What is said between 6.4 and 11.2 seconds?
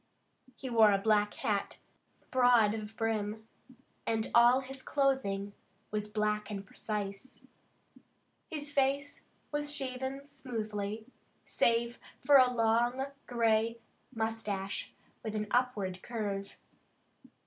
and precise. His face was shaven smoothly,